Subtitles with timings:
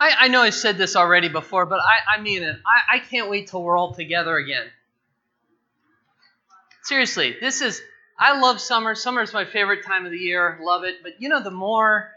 [0.00, 2.56] I, I know I said this already before, but I, I mean it.
[2.66, 4.66] I, I can't wait till we're all together again.
[6.84, 7.82] Seriously, this is,
[8.18, 8.94] I love summer.
[8.94, 10.58] Summer is my favorite time of the year.
[10.62, 11.02] Love it.
[11.02, 12.10] But you know, the more,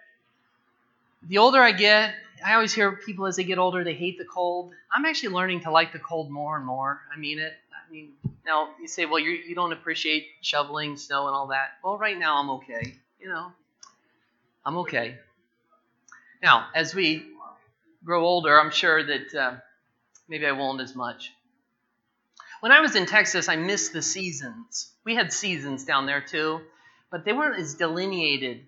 [1.27, 2.13] the older I get,
[2.45, 4.73] I always hear people as they get older, they hate the cold.
[4.91, 7.01] I'm actually learning to like the cold more and more.
[7.13, 7.53] I mean it.
[7.73, 8.11] I mean,
[8.45, 11.71] now you say, well, you you don't appreciate shoveling snow and all that.
[11.83, 12.95] Well, right now I'm okay.
[13.19, 13.51] You know,
[14.65, 15.17] I'm okay.
[16.41, 17.25] Now, as we
[18.03, 19.55] grow older, I'm sure that uh,
[20.27, 21.31] maybe I won't as much.
[22.61, 24.91] When I was in Texas, I missed the seasons.
[25.03, 26.61] We had seasons down there too,
[27.11, 28.65] but they weren't as delineated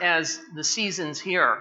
[0.00, 1.58] as the seasons here.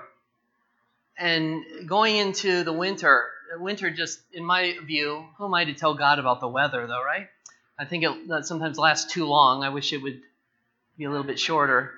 [1.17, 5.93] And going into the winter, winter just, in my view, who am I to tell
[5.93, 7.27] God about the weather, though, right?
[7.77, 9.63] I think it sometimes lasts too long.
[9.63, 10.21] I wish it would
[10.98, 11.91] be a little bit shorter.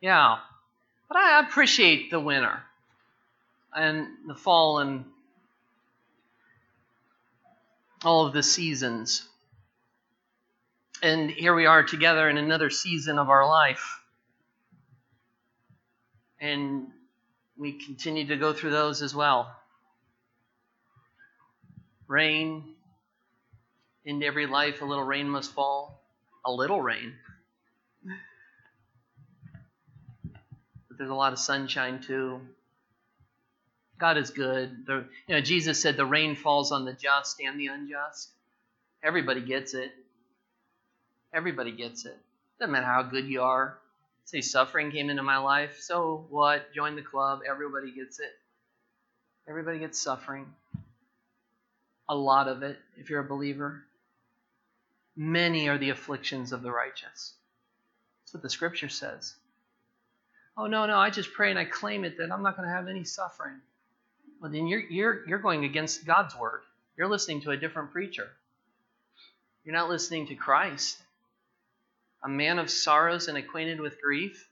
[0.00, 0.38] Yeah.
[1.08, 2.62] But I appreciate the winter
[3.74, 5.04] and the fall and
[8.04, 9.26] all of the seasons.
[11.02, 14.00] And here we are together in another season of our life.
[16.40, 16.88] And
[17.56, 19.54] we continue to go through those as well.
[22.06, 22.64] Rain.
[24.04, 26.02] Into every life, a little rain must fall.
[26.44, 27.14] A little rain.
[30.88, 32.40] But there's a lot of sunshine too.
[34.02, 34.84] God is good.
[34.84, 38.30] The, you know, Jesus said the rain falls on the just and the unjust.
[39.00, 39.92] Everybody gets it.
[41.32, 42.18] Everybody gets it.
[42.58, 43.78] Doesn't matter how good you are.
[44.24, 45.78] Say suffering came into my life.
[45.78, 46.74] So what?
[46.74, 47.42] Join the club.
[47.48, 48.32] Everybody gets it.
[49.48, 50.52] Everybody gets suffering.
[52.08, 53.84] A lot of it, if you're a believer.
[55.14, 57.34] Many are the afflictions of the righteous.
[58.24, 59.36] That's what the scripture says.
[60.56, 62.74] Oh, no, no, I just pray and I claim it that I'm not going to
[62.74, 63.60] have any suffering
[64.42, 66.62] well, then you're, you're, you're going against God's word.
[66.98, 68.28] You're listening to a different preacher.
[69.64, 71.00] You're not listening to Christ,
[72.24, 74.48] a man of sorrows and acquainted with grief.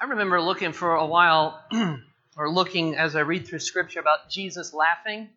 [0.00, 1.62] I remember looking for a while,
[2.36, 5.28] or looking as I read through Scripture about Jesus laughing.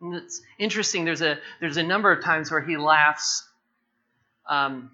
[0.00, 1.04] And it's interesting.
[1.04, 3.48] There's a there's a number of times where he laughs.
[4.46, 4.90] Um,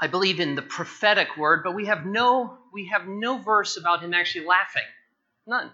[0.00, 4.02] I believe in the prophetic word, but we have no we have no verse about
[4.02, 4.82] him actually laughing,
[5.46, 5.70] none.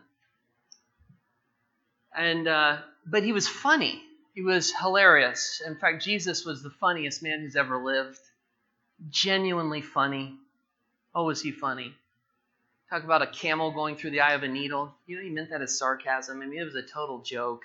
[2.16, 4.02] And uh, but he was funny.
[4.34, 5.62] He was hilarious.
[5.66, 8.18] In fact, Jesus was the funniest man who's ever lived.
[9.10, 10.34] Genuinely funny.
[11.14, 11.94] Oh, was he funny?
[12.90, 14.94] Talk about a camel going through the eye of a needle.
[15.06, 16.40] You know, he meant that as sarcasm.
[16.40, 17.62] I mean, it was a total joke.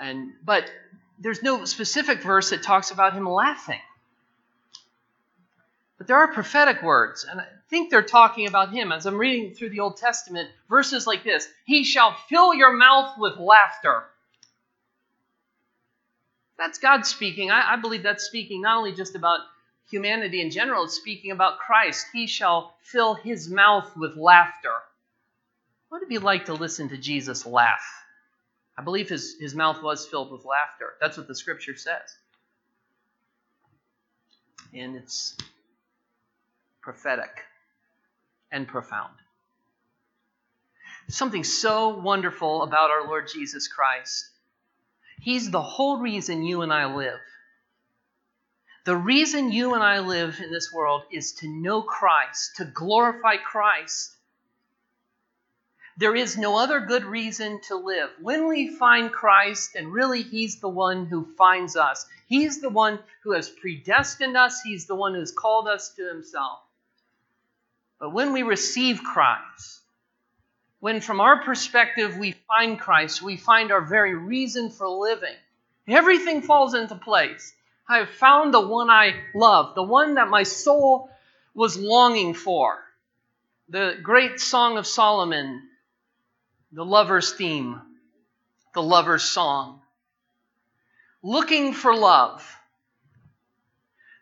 [0.00, 0.70] And but
[1.18, 3.80] there's no specific verse that talks about him laughing.
[6.00, 8.90] But there are prophetic words, and I think they're talking about him.
[8.90, 13.18] As I'm reading through the Old Testament, verses like this He shall fill your mouth
[13.18, 14.04] with laughter.
[16.56, 17.50] That's God speaking.
[17.50, 19.40] I, I believe that's speaking not only just about
[19.90, 22.06] humanity in general, it's speaking about Christ.
[22.14, 24.72] He shall fill his mouth with laughter.
[25.90, 27.84] What would it be like to listen to Jesus laugh?
[28.74, 30.94] I believe his, his mouth was filled with laughter.
[30.98, 32.16] That's what the scripture says.
[34.72, 35.36] And it's
[36.82, 37.44] prophetic,
[38.50, 39.14] and profound.
[41.08, 44.28] Something so wonderful about our Lord Jesus Christ.
[45.20, 47.20] He's the whole reason you and I live.
[48.84, 53.36] The reason you and I live in this world is to know Christ, to glorify
[53.36, 54.16] Christ.
[55.98, 58.08] There is no other good reason to live.
[58.22, 62.98] When we find Christ, and really He's the one who finds us, He's the one
[63.22, 66.60] who has predestined us, He's the one who's called us to Himself.
[68.00, 69.80] But when we receive Christ,
[70.80, 75.36] when from our perspective we find Christ, we find our very reason for living,
[75.86, 77.54] everything falls into place.
[77.86, 81.10] I have found the one I love, the one that my soul
[81.54, 82.82] was longing for.
[83.68, 85.68] The great Song of Solomon,
[86.72, 87.80] the lover's theme,
[88.72, 89.82] the lover's song.
[91.22, 92.42] Looking for love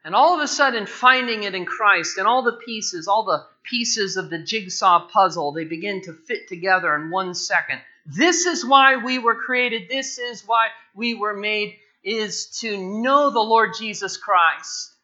[0.08, 3.44] and all of a sudden, finding it in Christ and all the pieces, all the
[3.62, 7.78] pieces of the jigsaw puzzle, they begin to fit together in one second.
[8.06, 9.90] This is why we were created.
[9.90, 14.94] This is why we were made, is to know the Lord Jesus Christ.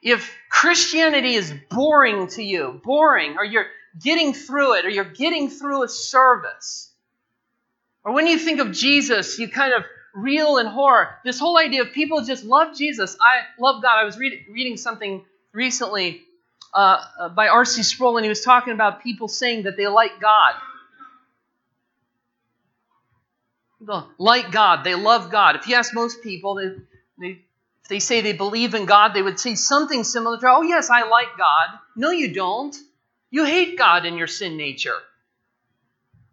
[0.00, 3.66] If Christianity is boring to you, boring, or you're
[4.00, 6.92] getting through it, or you're getting through a service,
[8.04, 9.82] or when you think of Jesus, you kind of
[10.14, 11.16] real and horror.
[11.24, 13.16] This whole idea of people just love Jesus.
[13.20, 13.98] I love God.
[13.98, 16.22] I was read, reading something recently
[16.74, 17.82] uh, uh, by R.C.
[17.82, 20.54] Sproul, and he was talking about people saying that they like God.
[24.18, 24.84] Like God.
[24.84, 25.56] They love God.
[25.56, 26.68] If you ask most people, they,
[27.18, 27.40] they,
[27.82, 30.90] if they say they believe in God, they would say something similar to, oh, yes,
[30.90, 31.78] I like God.
[31.96, 32.76] No, you don't.
[33.30, 34.96] You hate God in your sin nature.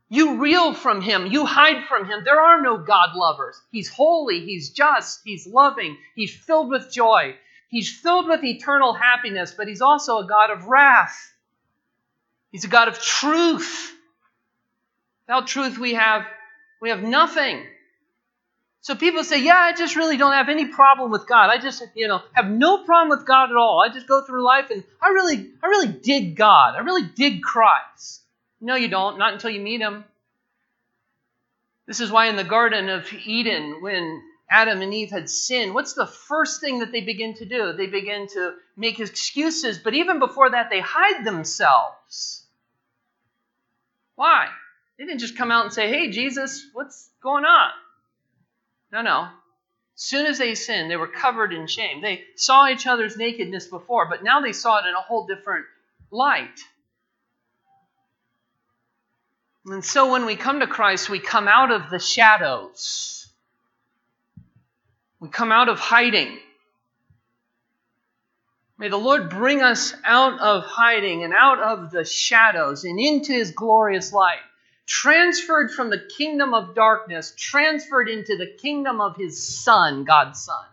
[0.09, 1.27] You reel from him.
[1.27, 2.24] You hide from him.
[2.24, 3.62] There are no God lovers.
[3.71, 4.45] He's holy.
[4.45, 5.21] He's just.
[5.24, 5.98] He's loving.
[6.15, 7.36] He's filled with joy.
[7.69, 11.33] He's filled with eternal happiness, but he's also a God of wrath.
[12.51, 13.94] He's a God of truth.
[15.27, 16.25] Without truth, we have,
[16.81, 17.65] we have nothing.
[18.80, 21.50] So people say, yeah, I just really don't have any problem with God.
[21.50, 23.83] I just, you know, have no problem with God at all.
[23.86, 26.75] I just go through life and I really, I really dig God.
[26.75, 28.21] I really dig Christ.
[28.59, 29.18] No, you don't.
[29.18, 30.06] Not until you meet him.
[31.86, 35.94] This is why in the Garden of Eden, when Adam and Eve had sinned, what's
[35.94, 37.74] the first thing that they begin to do?
[37.74, 42.45] They begin to make excuses, but even before that, they hide themselves.
[44.15, 44.48] Why?
[44.98, 47.71] They didn't just come out and say, Hey, Jesus, what's going on?
[48.92, 49.27] No, no.
[49.95, 52.01] As soon as they sinned, they were covered in shame.
[52.01, 55.65] They saw each other's nakedness before, but now they saw it in a whole different
[56.12, 56.59] light.
[59.69, 63.27] And so when we come to Christ, we come out of the shadows.
[65.19, 66.37] We come out of hiding.
[68.77, 73.33] May the Lord bring us out of hiding and out of the shadows and into
[73.33, 74.39] His glorious light.
[74.85, 80.65] Transferred from the kingdom of darkness, transferred into the kingdom of His Son, God's Son.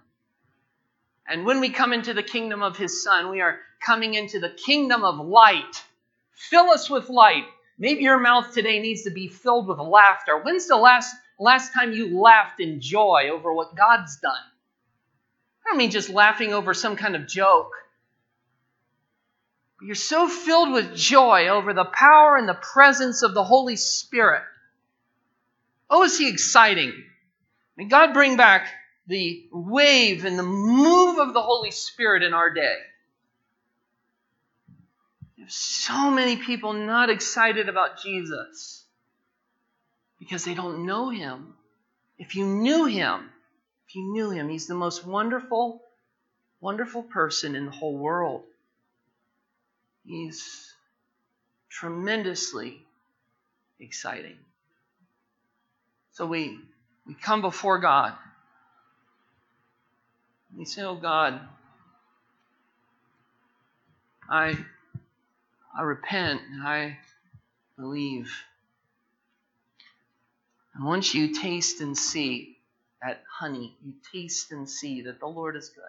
[1.26, 4.50] And when we come into the kingdom of His Son, we are coming into the
[4.50, 5.82] kingdom of light.
[6.32, 7.46] Fill us with light.
[7.78, 10.38] Maybe your mouth today needs to be filled with laughter.
[10.38, 14.32] When's the last, last time you laughed in joy over what God's done?
[14.32, 17.72] I don't mean just laughing over some kind of joke.
[19.82, 24.42] You're so filled with joy over the power and the presence of the Holy Spirit.
[25.90, 26.92] Oh, is he exciting?
[27.76, 28.68] May God bring back
[29.06, 32.76] the wave and the move of the Holy Spirit in our day
[35.48, 38.84] so many people not excited about Jesus
[40.18, 41.54] because they don't know him.
[42.18, 43.30] If you knew him,
[43.88, 45.82] if you knew him, he's the most wonderful,
[46.60, 48.42] wonderful person in the whole world.
[50.06, 50.72] He's
[51.70, 52.82] tremendously
[53.80, 54.36] exciting.
[56.12, 56.58] So we,
[57.06, 58.14] we come before God.
[60.56, 61.40] We say, Oh God,
[64.30, 64.56] I
[65.76, 66.98] I repent and I
[67.76, 68.32] believe.
[70.74, 72.58] And once you taste and see
[73.02, 75.84] that honey, you taste and see that the Lord is good.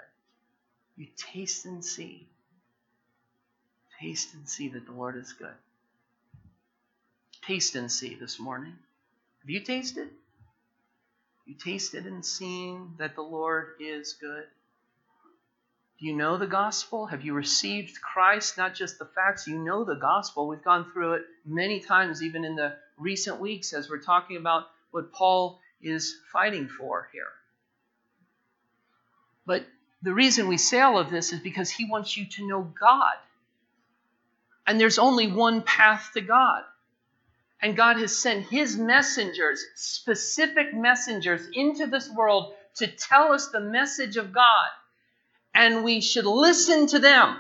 [0.98, 2.28] You taste and see.
[4.00, 5.54] Taste and see that the Lord is good.
[7.46, 8.74] Taste and see this morning.
[9.42, 10.10] Have you tasted?
[11.46, 14.46] You tasted and seen that the Lord is good.
[15.98, 17.06] Do you know the gospel?
[17.06, 18.58] Have you received Christ?
[18.58, 20.48] Not just the facts, you know the gospel.
[20.48, 24.66] We've gone through it many times, even in the recent weeks, as we're talking about
[24.92, 27.32] what Paul is fighting for here.
[29.46, 29.66] But
[30.02, 33.16] the reason we say all of this is because he wants you to know God.
[34.68, 36.64] And there's only one path to God.
[37.62, 43.62] And God has sent his messengers, specific messengers, into this world to tell us the
[43.62, 44.68] message of God
[45.56, 47.38] and we should listen to them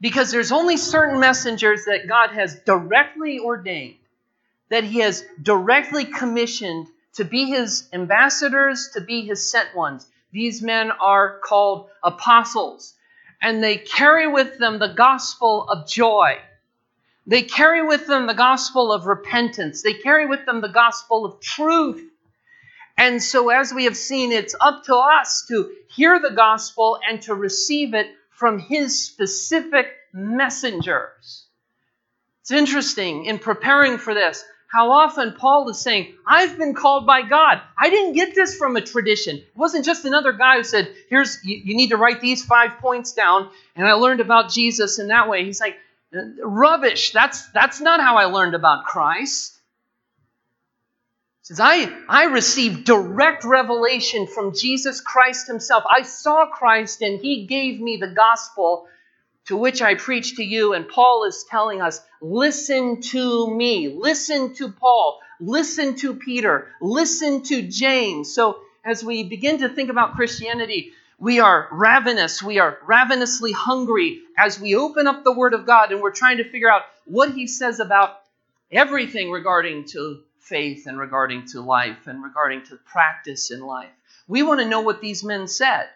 [0.00, 3.96] because there's only certain messengers that God has directly ordained,
[4.68, 10.06] that He has directly commissioned to be His ambassadors, to be His sent ones.
[10.32, 12.94] These men are called apostles,
[13.40, 16.38] and they carry with them the gospel of joy.
[17.26, 19.82] They carry with them the gospel of repentance.
[19.82, 22.11] They carry with them the gospel of truth.
[22.96, 27.20] And so, as we have seen, it's up to us to hear the gospel and
[27.22, 31.46] to receive it from his specific messengers.
[32.42, 37.22] It's interesting in preparing for this how often Paul is saying, I've been called by
[37.22, 37.60] God.
[37.78, 39.36] I didn't get this from a tradition.
[39.36, 42.78] It wasn't just another guy who said, Here's, you, you need to write these five
[42.78, 45.44] points down, and I learned about Jesus in that way.
[45.44, 45.76] He's like,
[46.42, 47.12] rubbish.
[47.12, 49.51] That's, that's not how I learned about Christ
[51.42, 55.82] says, I, I received direct revelation from Jesus Christ himself.
[55.90, 58.86] I saw Christ and he gave me the gospel
[59.46, 60.72] to which I preach to you.
[60.72, 67.42] And Paul is telling us, listen to me, listen to Paul, listen to Peter, listen
[67.42, 68.32] to James.
[68.32, 74.20] So as we begin to think about Christianity, we are ravenous, we are ravenously hungry
[74.38, 77.32] as we open up the Word of God and we're trying to figure out what
[77.32, 78.20] He says about
[78.70, 83.90] everything regarding to faith and regarding to life and regarding to practice in life.
[84.28, 85.88] We want to know what these men said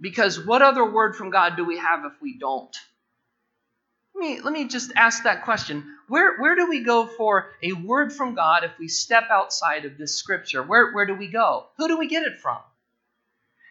[0.00, 2.74] because what other word from God do we have if we don't?
[4.14, 5.96] Let me, let me just ask that question.
[6.08, 9.96] Where, where do we go for a word from God if we step outside of
[9.96, 10.62] this scripture?
[10.62, 11.66] Where, where do we go?
[11.76, 12.58] Who do we get it from?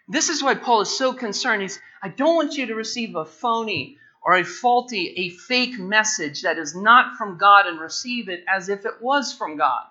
[0.08, 1.62] This is why Paul is so concerned.
[1.62, 6.42] He's, I don't want you to receive a phony or a faulty, a fake message
[6.42, 9.86] that is not from God and receive it as if it was from God.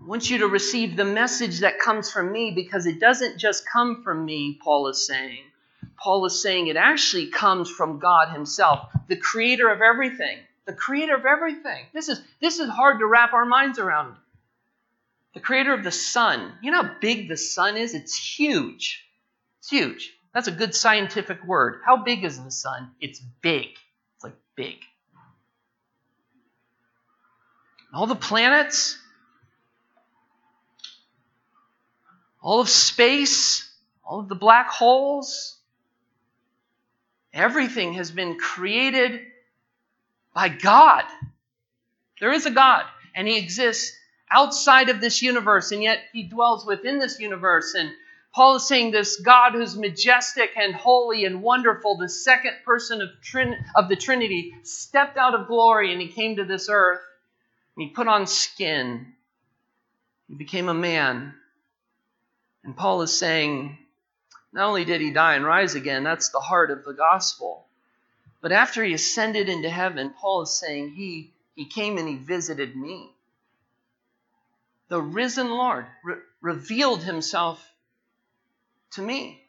[0.00, 3.68] I want you to receive the message that comes from me because it doesn't just
[3.68, 5.42] come from me, Paul is saying.
[5.98, 10.38] Paul is saying it actually comes from God Himself, the creator of everything.
[10.64, 11.84] The creator of everything.
[11.92, 14.16] This is, this is hard to wrap our minds around.
[15.34, 16.52] The creator of the sun.
[16.62, 17.94] You know how big the sun is?
[17.94, 19.04] It's huge.
[19.58, 20.14] It's huge.
[20.32, 21.80] That's a good scientific word.
[21.84, 22.92] How big is the sun?
[23.00, 23.68] It's big.
[24.14, 24.78] It's like big.
[27.92, 28.96] All the planets,
[32.42, 33.68] all of space,
[34.04, 35.56] all of the black holes,
[37.32, 39.20] everything has been created
[40.34, 41.04] by God.
[42.20, 43.96] There is a God, and He exists
[44.30, 47.74] outside of this universe, and yet He dwells within this universe.
[47.74, 47.90] And
[48.32, 53.08] Paul is saying this God who's majestic and holy and wonderful, the second person of,
[53.22, 57.00] Trin- of the Trinity, stepped out of glory and He came to this earth.
[57.76, 59.12] And He put on skin.
[60.28, 61.34] He became a man.
[62.64, 63.78] And Paul is saying,
[64.52, 67.66] not only did he die and rise again, that's the heart of the gospel.
[68.40, 72.74] But after he ascended into heaven, Paul is saying he, he came and he visited
[72.74, 73.10] me.
[74.88, 77.64] The risen Lord re- revealed himself
[78.92, 79.40] to me.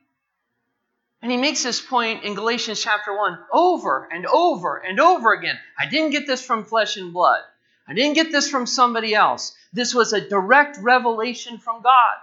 [1.21, 5.57] And he makes this point in Galatians chapter 1 over and over and over again.
[5.77, 7.41] I didn't get this from flesh and blood.
[7.87, 9.55] I didn't get this from somebody else.
[9.73, 12.17] This was a direct revelation from God.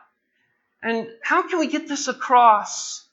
[0.83, 3.05] And how can we get this across?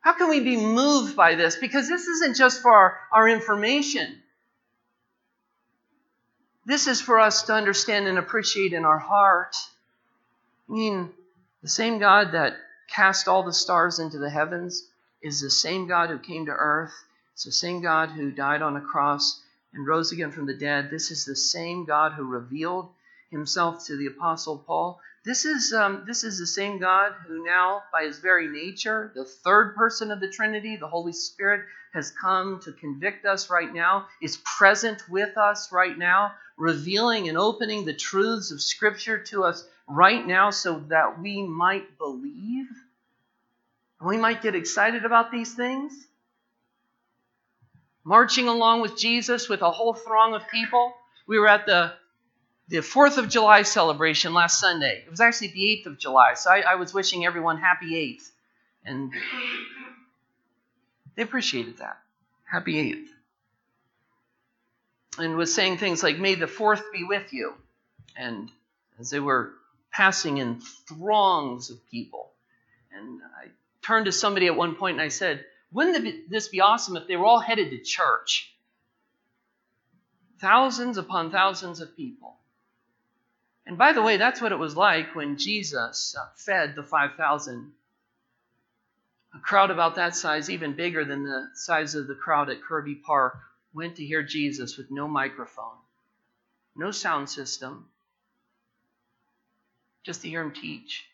[0.00, 1.56] How can we be moved by this?
[1.56, 4.20] Because this isn't just for our, our information.
[6.66, 9.56] This is for us to understand and appreciate in our heart.
[10.68, 11.10] I mean,
[11.62, 12.56] the same God that
[12.88, 14.88] cast all the stars into the heavens
[15.22, 16.92] is the same God who came to earth.
[17.34, 19.40] It's the same God who died on a cross
[19.72, 20.90] and rose again from the dead.
[20.90, 22.90] This is the same God who revealed
[23.30, 25.00] himself to the Apostle Paul.
[25.24, 29.24] This is, um, this is the same God who now, by his very nature, the
[29.24, 31.64] third person of the Trinity, the Holy Spirit,
[31.94, 37.38] has come to convict us right now, is present with us right now, revealing and
[37.38, 42.66] opening the truths of Scripture to us right now so that we might believe.
[44.00, 45.92] And we might get excited about these things.
[48.02, 50.94] Marching along with Jesus with a whole throng of people.
[51.28, 51.92] We were at the
[52.68, 55.02] the 4th of July celebration last Sunday.
[55.04, 58.30] It was actually the 8th of July, so I, I was wishing everyone happy 8th.
[58.84, 59.12] And
[61.14, 61.98] they appreciated that.
[62.44, 63.08] Happy 8th.
[65.18, 67.54] And was saying things like, May the 4th be with you.
[68.16, 68.50] And
[68.98, 69.52] as they were
[69.90, 72.30] passing in throngs of people.
[72.92, 73.48] And I
[73.82, 77.16] turned to somebody at one point and I said, Wouldn't this be awesome if they
[77.16, 78.54] were all headed to church?
[80.40, 82.36] Thousands upon thousands of people.
[83.66, 87.72] And by the way, that's what it was like when Jesus uh, fed the 5,000.
[89.34, 92.96] A crowd about that size, even bigger than the size of the crowd at Kirby
[92.96, 93.38] Park,
[93.72, 95.76] went to hear Jesus with no microphone,
[96.76, 97.88] no sound system,
[100.02, 101.06] just to hear him teach.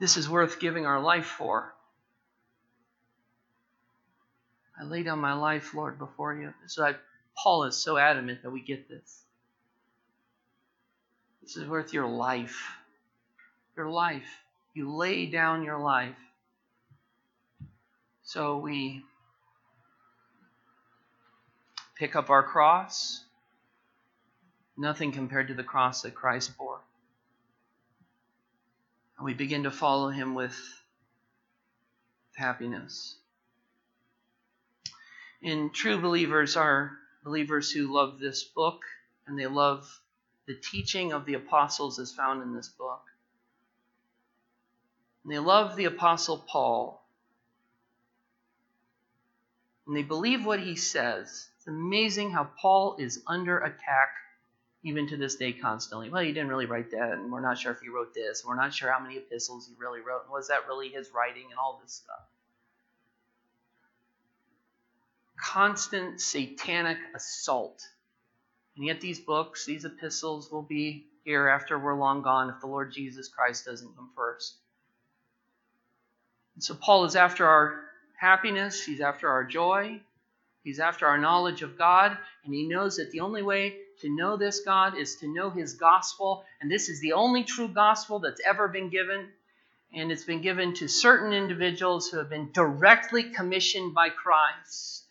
[0.00, 1.74] This is worth giving our life for.
[4.80, 6.54] I lay down my life, Lord, before you.
[6.66, 6.94] So I
[7.36, 9.22] Paul is so adamant that we get this.
[11.42, 12.60] This is worth your life.
[13.76, 14.28] Your life.
[14.74, 16.16] You lay down your life.
[18.22, 19.02] So we
[21.96, 23.24] pick up our cross.
[24.76, 26.80] Nothing compared to the cross that Christ bore.
[29.18, 30.56] And we begin to follow him with
[32.34, 33.16] happiness.
[35.42, 36.92] In true believers, our
[37.24, 38.82] believers who love this book
[39.26, 40.00] and they love
[40.46, 43.02] the teaching of the apostles as found in this book.
[45.24, 47.06] And they love the apostle Paul.
[49.86, 51.48] And they believe what he says.
[51.56, 54.10] It's amazing how Paul is under attack
[54.84, 56.10] even to this day constantly.
[56.10, 58.44] Well, he didn't really write that, and we're not sure if he wrote this.
[58.44, 61.44] We're not sure how many epistles he really wrote, and was that really his writing,
[61.50, 62.24] and all this stuff.
[65.42, 67.82] Constant satanic assault.
[68.76, 72.66] And yet, these books, these epistles, will be here after we're long gone if the
[72.66, 74.54] Lord Jesus Christ doesn't come first.
[76.54, 77.80] And so, Paul is after our
[78.18, 80.00] happiness, he's after our joy,
[80.62, 84.36] he's after our knowledge of God, and he knows that the only way to know
[84.36, 88.40] this God is to know his gospel, and this is the only true gospel that's
[88.46, 89.28] ever been given.
[89.94, 95.04] And it's been given to certain individuals who have been directly commissioned by Christ.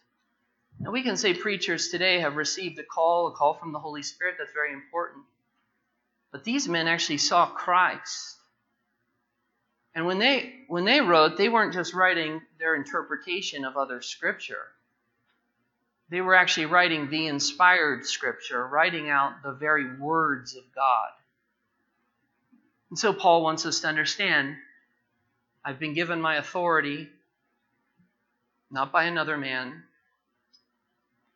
[0.82, 4.02] Now, we can say preachers today have received a call, a call from the Holy
[4.02, 4.36] Spirit.
[4.40, 5.24] That's very important.
[6.32, 8.38] But these men actually saw Christ.
[9.94, 14.66] And when they when they wrote, they weren't just writing their interpretation of other scripture.
[16.10, 21.10] They were actually writing the inspired scripture, writing out the very words of God.
[22.90, 24.56] And so Paul wants us to understand
[25.64, 27.08] I've been given my authority
[28.72, 29.84] not by another man,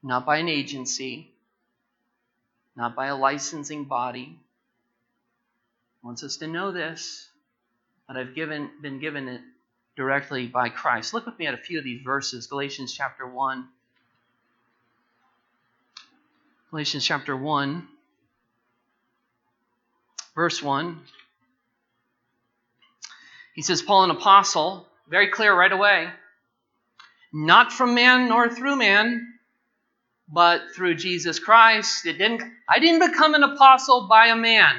[0.03, 1.31] not by an agency,
[2.75, 4.37] not by a licensing body,
[6.03, 7.29] wants us to know this,
[8.07, 9.41] that I've given, been given it
[9.95, 11.13] directly by Christ.
[11.13, 12.47] Look with me at a few of these verses.
[12.47, 13.67] Galatians chapter 1.
[16.69, 17.87] Galatians chapter 1,
[20.35, 20.99] verse 1.
[23.53, 26.09] He says, Paul, an apostle, very clear right away,
[27.31, 29.34] not from man nor through man,
[30.27, 32.05] but through Jesus Christ.
[32.05, 34.75] It didn't, I didn't become an apostle by a man.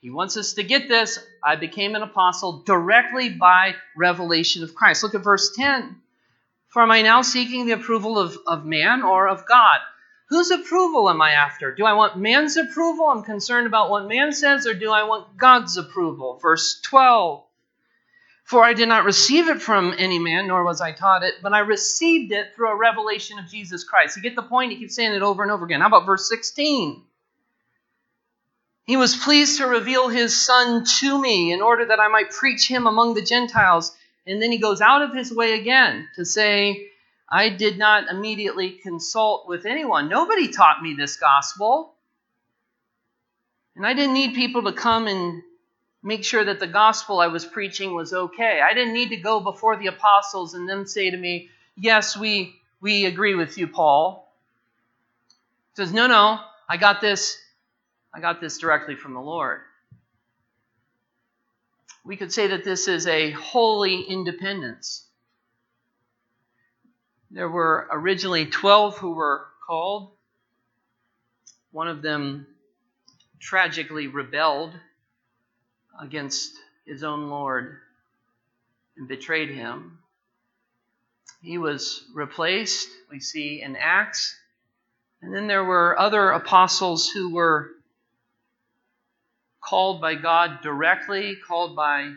[0.00, 1.18] He wants us to get this.
[1.44, 5.02] I became an apostle directly by revelation of Christ.
[5.02, 6.00] Look at verse 10.
[6.68, 9.80] For am I now seeking the approval of, of man or of God?
[10.30, 11.74] Whose approval am I after?
[11.74, 13.06] Do I want man's approval?
[13.06, 16.38] I'm concerned about what man says, or do I want God's approval?
[16.40, 17.44] Verse 12.
[18.50, 21.52] For I did not receive it from any man, nor was I taught it, but
[21.52, 24.16] I received it through a revelation of Jesus Christ.
[24.16, 24.72] You get the point?
[24.72, 25.80] He keeps saying it over and over again.
[25.80, 27.00] How about verse 16?
[28.86, 32.68] He was pleased to reveal his son to me in order that I might preach
[32.68, 33.96] him among the Gentiles.
[34.26, 36.88] And then he goes out of his way again to say,
[37.28, 40.08] I did not immediately consult with anyone.
[40.08, 41.94] Nobody taught me this gospel.
[43.76, 45.40] And I didn't need people to come and
[46.02, 48.60] make sure that the gospel I was preaching was okay.
[48.62, 52.56] I didn't need to go before the apostles and them say to me, Yes, we,
[52.80, 54.32] we agree with you, Paul.
[55.74, 57.38] Says, No, no, I got this
[58.12, 59.60] I got this directly from the Lord.
[62.04, 65.06] We could say that this is a holy independence.
[67.30, 70.10] There were originally 12 who were called.
[71.70, 72.46] One of them
[73.38, 74.72] tragically rebelled
[76.00, 76.52] against
[76.86, 77.76] his own Lord
[78.96, 79.98] and betrayed him.
[81.42, 84.36] He was replaced, we see in Acts.
[85.22, 87.70] And then there were other apostles who were
[89.62, 92.12] called by God directly, called by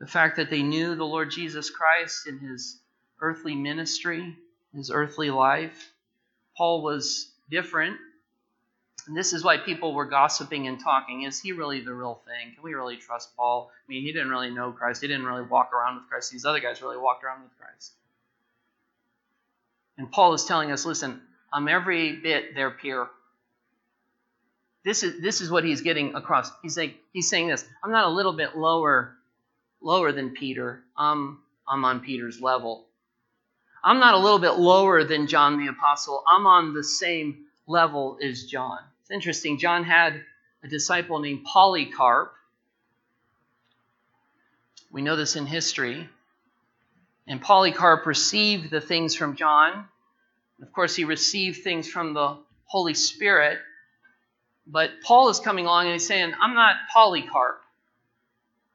[0.00, 2.78] the fact that they knew the Lord Jesus Christ in his
[3.20, 4.36] earthly ministry,
[4.74, 5.92] his earthly life.
[6.56, 7.98] Paul was different.
[9.06, 11.22] And this is why people were gossiping and talking.
[11.22, 12.54] Is he really the real thing?
[12.54, 13.70] Can we really trust Paul?
[13.72, 15.02] I mean, he didn't really know Christ.
[15.02, 16.32] He didn't really walk around with Christ.
[16.32, 17.92] These other guys really walked around with Christ.
[19.98, 21.20] And Paul is telling us listen,
[21.52, 23.06] I'm every bit their peer.
[24.84, 26.50] This is, this is what he's getting across.
[26.62, 29.16] He's saying, he's saying this I'm not a little bit lower,
[29.82, 30.82] lower than Peter.
[30.96, 32.86] I'm, I'm on Peter's level.
[33.82, 36.22] I'm not a little bit lower than John the Apostle.
[36.26, 38.78] I'm on the same level as John.
[39.10, 39.58] It's interesting.
[39.58, 40.22] John had
[40.62, 42.32] a disciple named Polycarp.
[44.92, 46.08] We know this in history.
[47.26, 49.86] And Polycarp received the things from John.
[50.62, 53.58] Of course, he received things from the Holy Spirit.
[54.64, 57.60] But Paul is coming along and he's saying, I'm not Polycarp.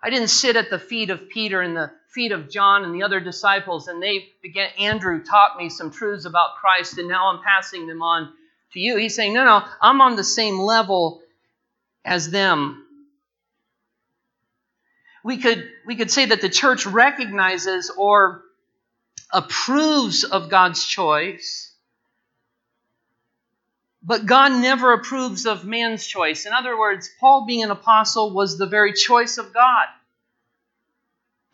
[0.04, 3.04] I didn't sit at the feet of Peter and the feet of John and the
[3.04, 7.42] other disciples, and they began, Andrew taught me some truths about Christ, and now I'm
[7.42, 8.34] passing them on
[8.76, 8.98] to you.
[8.98, 11.22] He's saying, No, no, I'm on the same level
[12.06, 12.86] as them.
[15.24, 18.44] We could, we could say that the church recognizes or
[19.34, 21.76] approves of God's choice
[24.06, 26.46] but God never approves of man's choice.
[26.46, 29.88] In other words, Paul being an apostle was the very choice of God.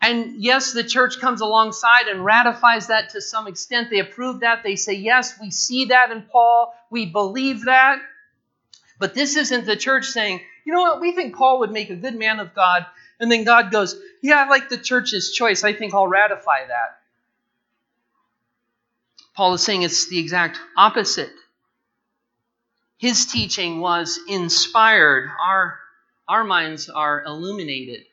[0.02, 3.88] And yes, the church comes alongside and ratifies that to some extent.
[3.88, 4.64] They approve that.
[4.64, 6.74] They say, yes, we see that in Paul.
[6.90, 8.00] We believe that.
[8.98, 11.96] But this isn't the church saying, you know what, we think Paul would make a
[11.96, 12.84] good man of God.
[13.20, 15.62] And then God goes, yeah, I like the church's choice.
[15.62, 16.98] I think I'll ratify that.
[19.34, 21.30] Paul is saying it's the exact opposite.
[22.98, 25.30] His teaching was inspired.
[25.40, 25.78] Our,
[26.28, 28.04] our minds are illuminated.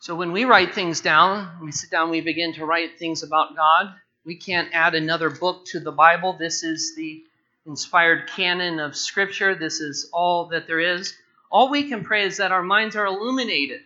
[0.00, 3.56] So when we write things down, we sit down, we begin to write things about
[3.56, 3.92] God.
[4.24, 6.34] We can't add another book to the Bible.
[6.38, 7.24] This is the
[7.66, 9.56] inspired canon of Scripture.
[9.56, 11.14] This is all that there is.
[11.50, 13.80] All we can pray is that our minds are illuminated.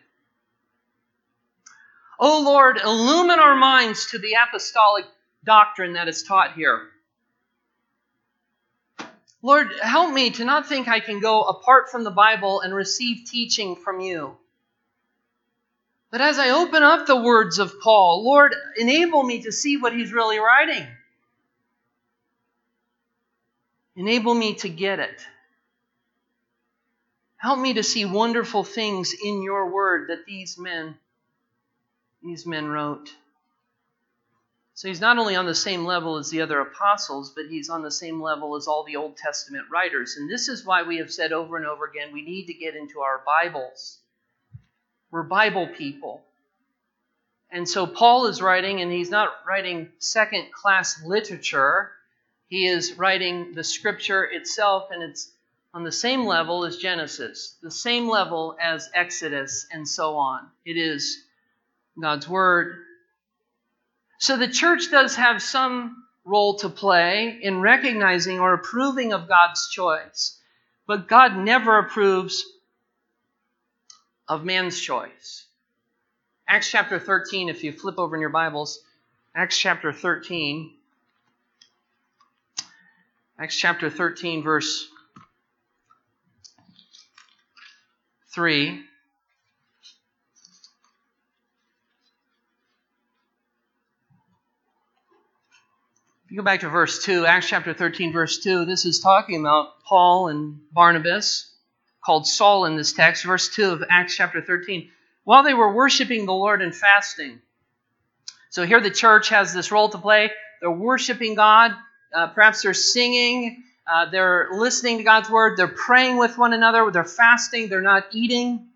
[2.20, 5.06] Oh Lord, illumine our minds to the apostolic
[5.44, 6.88] doctrine that is taught here.
[9.40, 13.26] Lord, help me to not think I can go apart from the Bible and receive
[13.26, 14.36] teaching from you.
[16.12, 19.94] But as I open up the words of Paul, Lord, enable me to see what
[19.94, 20.86] he's really writing.
[23.96, 25.26] Enable me to get it.
[27.38, 30.96] Help me to see wonderful things in your word that these men
[32.22, 33.10] these men wrote.
[34.74, 37.82] So he's not only on the same level as the other apostles, but he's on
[37.82, 40.16] the same level as all the Old Testament writers.
[40.16, 42.76] And this is why we have said over and over again we need to get
[42.76, 44.01] into our Bibles.
[45.12, 46.22] We're Bible people.
[47.50, 51.92] And so Paul is writing, and he's not writing second class literature.
[52.48, 55.30] He is writing the scripture itself, and it's
[55.74, 60.48] on the same level as Genesis, the same level as Exodus, and so on.
[60.64, 61.22] It is
[62.00, 62.78] God's Word.
[64.18, 69.68] So the church does have some role to play in recognizing or approving of God's
[69.68, 70.38] choice,
[70.86, 72.42] but God never approves
[74.28, 75.46] of man's choice.
[76.48, 78.80] Acts chapter 13, if you flip over in your Bibles,
[79.34, 80.74] Acts chapter 13.
[83.38, 84.88] Acts chapter 13, verse
[88.34, 88.68] 3.
[96.24, 99.40] If you go back to verse 2, Acts chapter 13, verse 2, this is talking
[99.40, 101.51] about Paul and Barnabas
[102.04, 104.90] called Saul in this text, verse 2 of Acts chapter 13,
[105.24, 107.40] while they were worshiping the Lord and fasting.
[108.50, 110.30] So here the church has this role to play.
[110.60, 111.72] They're worshiping God.
[112.12, 113.62] Uh, perhaps they're singing.
[113.90, 115.56] Uh, they're listening to God's word.
[115.56, 116.90] They're praying with one another.
[116.90, 117.68] They're fasting.
[117.68, 118.68] They're not eating.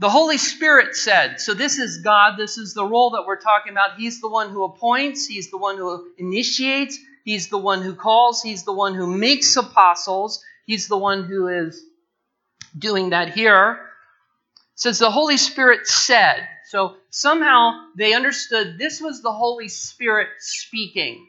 [0.00, 3.72] The Holy Spirit said, so this is God, this is the role that we're talking
[3.72, 3.96] about.
[3.96, 8.42] He's the one who appoints, He's the one who initiates, He's the one who calls,
[8.42, 11.84] He's the one who makes apostles, He's the one who is
[12.76, 13.80] doing that here.
[14.56, 16.48] It says the Holy Spirit said.
[16.66, 21.26] So somehow they understood this was the Holy Spirit speaking.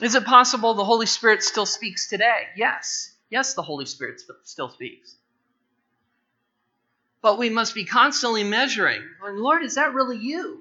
[0.00, 2.48] Is it possible the Holy Spirit still speaks today?
[2.56, 3.14] Yes.
[3.30, 5.16] Yes, the Holy Spirit still speaks.
[7.22, 9.02] But we must be constantly measuring.
[9.22, 10.60] Lord, is that really you?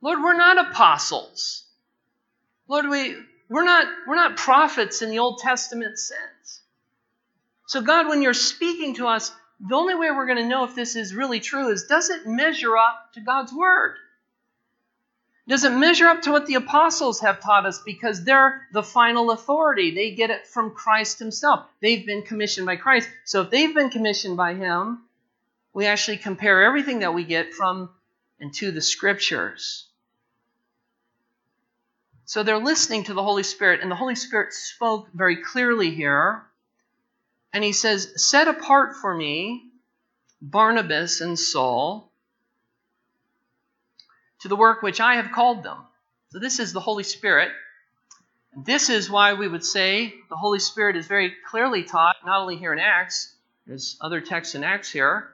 [0.00, 1.64] Lord, we're not apostles.
[2.66, 3.16] Lord, we,
[3.48, 6.60] we're not, we're not prophets in the Old Testament sense.
[7.66, 10.74] So, God, when you're speaking to us, the only way we're going to know if
[10.74, 13.96] this is really true is does it measure up to God's Word?
[15.48, 19.30] Does it measure up to what the apostles have taught us because they're the final
[19.30, 19.94] authority?
[19.94, 21.64] They get it from Christ Himself.
[21.80, 23.08] They've been commissioned by Christ.
[23.24, 25.02] So if they've been commissioned by Him,
[25.72, 27.90] we actually compare everything that we get from
[28.40, 29.85] and to the Scriptures.
[32.26, 36.42] So they're listening to the Holy Spirit, and the Holy Spirit spoke very clearly here.
[37.52, 39.70] And he says, Set apart for me
[40.42, 42.10] Barnabas and Saul
[44.40, 45.78] to the work which I have called them.
[46.30, 47.52] So this is the Holy Spirit.
[48.56, 52.56] This is why we would say the Holy Spirit is very clearly taught, not only
[52.56, 53.34] here in Acts,
[53.66, 55.28] there's other texts in Acts here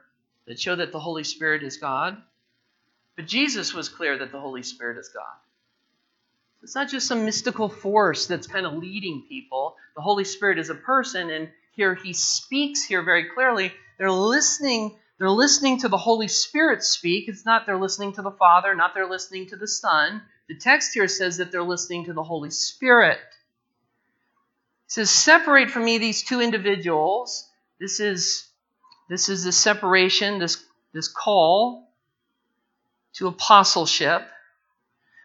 [0.45, 2.21] that show that the Holy Spirit is God,
[3.15, 5.23] but Jesus was clear that the Holy Spirit is God.
[6.63, 9.75] It's not just some mystical force that's kind of leading people.
[9.95, 13.73] The Holy Spirit is a person, and here he speaks here very clearly.
[13.97, 14.97] They're listening.
[15.19, 17.27] They're listening to the Holy Spirit speak.
[17.27, 20.21] It's not they're listening to the Father, not they're listening to the Son.
[20.47, 23.19] The text here says that they're listening to the Holy Spirit.
[24.85, 27.49] It says, separate from me these two individuals.
[27.79, 28.47] This is
[29.09, 31.89] this is the separation, this, this call
[33.13, 34.25] to apostleship.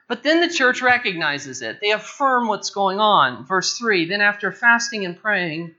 [0.09, 1.81] But then the church recognizes it.
[1.81, 3.45] They affirm what's going on.
[3.45, 5.75] Verse 3 Then, after fasting and praying,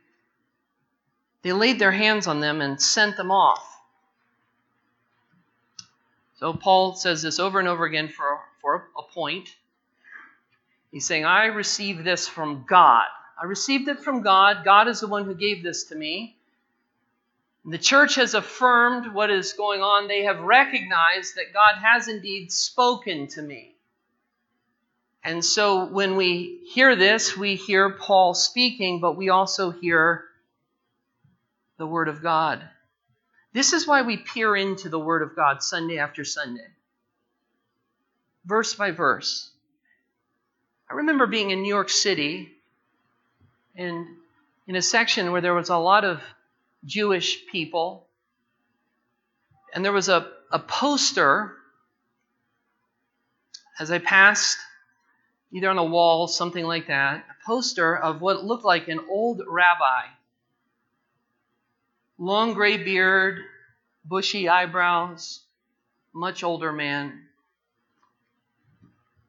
[1.41, 3.65] they laid their hands on them and sent them off.
[6.37, 9.49] So, Paul says this over and over again for, for a point.
[10.91, 13.05] He's saying, I received this from God.
[13.41, 14.63] I received it from God.
[14.63, 16.35] God is the one who gave this to me.
[17.65, 20.07] The church has affirmed what is going on.
[20.07, 23.75] They have recognized that God has indeed spoken to me.
[25.23, 30.25] And so when we hear this, we hear Paul speaking, but we also hear
[31.77, 32.61] the Word of God.
[33.53, 36.67] This is why we peer into the Word of God Sunday after Sunday,
[38.45, 39.49] verse by verse.
[40.89, 42.51] I remember being in New York City
[43.75, 44.07] and
[44.67, 46.21] in a section where there was a lot of
[46.85, 48.07] Jewish people,
[49.73, 51.55] and there was a, a poster
[53.79, 54.57] as I passed,
[55.51, 59.41] either on a wall, something like that, a poster of what looked like an old
[59.47, 60.05] rabbi.
[62.17, 63.39] Long gray beard,
[64.05, 65.41] bushy eyebrows,
[66.13, 67.25] much older man.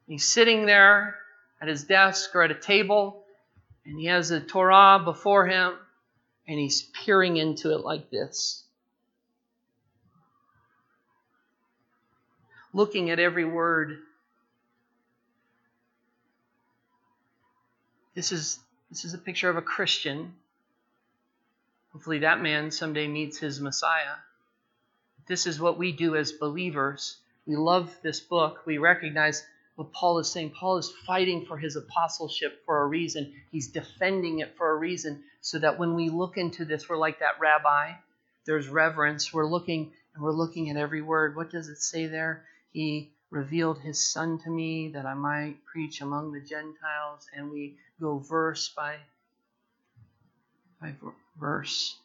[0.07, 1.17] He's sitting there
[1.61, 3.23] at his desk or at a table,
[3.85, 5.73] and he has a Torah before him,
[6.47, 8.63] and he's peering into it like this.
[12.73, 13.99] Looking at every word.
[18.13, 20.33] This is, this is a picture of a Christian.
[21.93, 24.15] Hopefully, that man someday meets his Messiah.
[25.27, 27.17] This is what we do as believers.
[27.45, 28.61] We love this book.
[28.65, 29.45] We recognize
[29.75, 30.51] what Paul is saying.
[30.51, 33.33] Paul is fighting for his apostleship for a reason.
[33.51, 37.19] He's defending it for a reason, so that when we look into this, we're like
[37.19, 37.93] that rabbi.
[38.45, 39.33] There's reverence.
[39.33, 41.35] We're looking and we're looking at every word.
[41.35, 42.43] What does it say there?
[42.73, 47.77] He revealed his son to me that I might preach among the Gentiles, and we
[47.99, 48.97] go verse by
[50.81, 50.93] by
[51.39, 51.95] verse.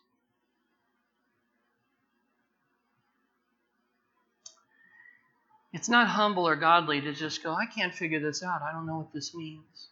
[5.72, 8.62] It's not humble or godly to just go, I can't figure this out.
[8.62, 9.88] I don't know what this means.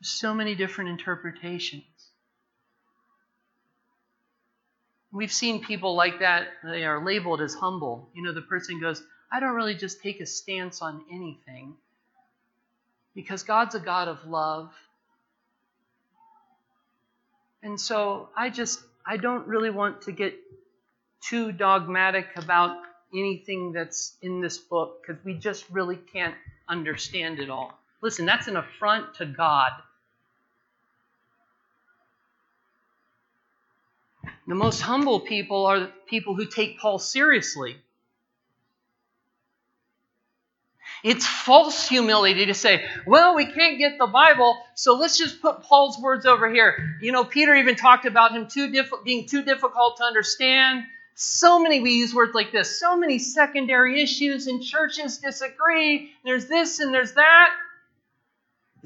[0.00, 1.84] There's so many different interpretations.
[5.16, 8.10] We've seen people like that, they are labeled as humble.
[8.12, 9.02] You know, the person goes,
[9.32, 11.72] I don't really just take a stance on anything
[13.14, 14.74] because God's a God of love.
[17.62, 20.34] And so I just, I don't really want to get
[21.22, 22.76] too dogmatic about
[23.14, 26.34] anything that's in this book because we just really can't
[26.68, 27.72] understand it all.
[28.02, 29.72] Listen, that's an affront to God.
[34.46, 37.76] The most humble people are the people who take Paul seriously.
[41.02, 45.62] It's false humility to say, well, we can't get the Bible, so let's just put
[45.62, 46.96] Paul's words over here.
[47.02, 50.84] You know, Peter even talked about him too diff- being too difficult to understand.
[51.14, 56.12] So many, we use words like this, so many secondary issues, and churches disagree.
[56.24, 57.50] There's this and there's that.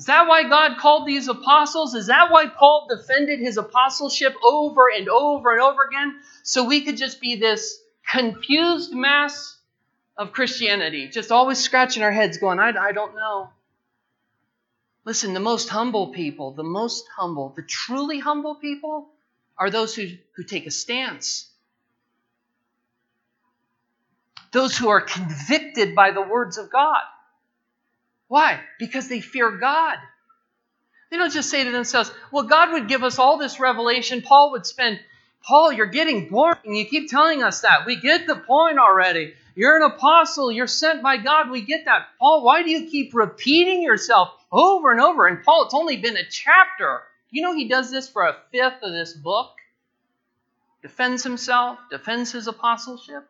[0.01, 1.95] Is that why God called these apostles?
[1.95, 6.19] Is that why Paul defended his apostleship over and over and over again?
[6.43, 7.79] So we could just be this
[8.11, 9.59] confused mass
[10.17, 13.51] of Christianity, just always scratching our heads, going, I, I don't know.
[15.05, 19.11] Listen, the most humble people, the most humble, the truly humble people
[19.59, 21.51] are those who, who take a stance
[24.53, 27.03] those who are convicted by the words of God.
[28.31, 28.61] Why?
[28.79, 29.99] Because they fear God.
[31.11, 34.23] They don't just say to themselves, well, God would give us all this revelation.
[34.23, 35.01] Paul would spend,
[35.43, 36.77] Paul, you're getting boring.
[36.77, 37.87] You keep telling us that.
[37.87, 39.35] We get the point already.
[39.57, 40.53] You're an apostle.
[40.53, 41.51] You're sent by God.
[41.51, 42.07] We get that.
[42.21, 45.27] Paul, why do you keep repeating yourself over and over?
[45.27, 47.03] And Paul, it's only been a chapter.
[47.31, 49.57] You know he does this for a fifth of this book?
[50.83, 53.29] Defends himself, defends his apostleship.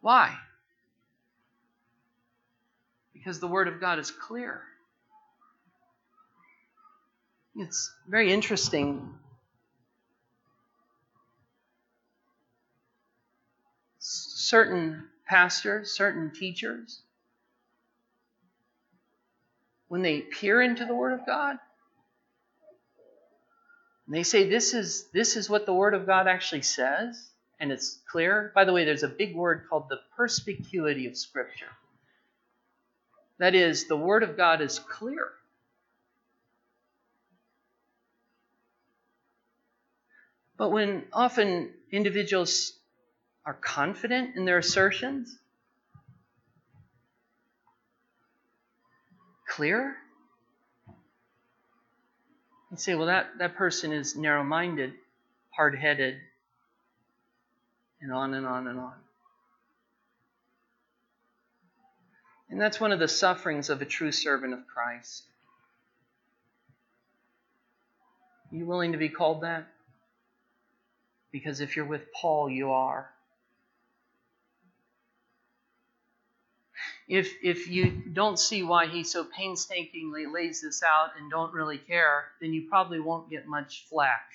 [0.00, 0.36] Why?
[3.20, 4.62] Because the Word of God is clear.
[7.54, 9.12] It's very interesting.
[13.98, 17.02] Certain pastors, certain teachers,
[19.88, 21.58] when they peer into the Word of God,
[24.06, 27.70] and they say this is this is what the Word of God actually says, and
[27.70, 28.50] it's clear.
[28.54, 31.68] By the way, there's a big word called the perspicuity of Scripture.
[33.40, 35.30] That is, the Word of God is clear.
[40.58, 42.74] But when often individuals
[43.46, 45.38] are confident in their assertions,
[49.48, 49.96] clear,
[52.70, 54.92] you say, well, that, that person is narrow minded,
[55.56, 56.18] hard headed,
[58.02, 58.92] and on and on and on.
[62.50, 65.24] And that's one of the sufferings of a true servant of Christ.
[68.50, 69.68] Are you willing to be called that?
[71.30, 73.08] Because if you're with Paul, you are.
[77.06, 81.78] If, if you don't see why he so painstakingly lays this out and don't really
[81.78, 84.32] care, then you probably won't get much flack.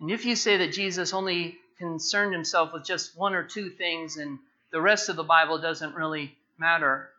[0.00, 4.16] And if you say that Jesus only concerned himself with just one or two things
[4.16, 4.38] and
[4.72, 7.10] the rest of the Bible doesn't really matter,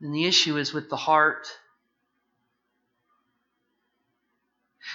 [0.00, 1.48] And the issue is with the heart.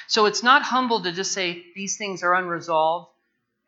[0.08, 3.10] So it's not humble to just say these things are unresolved.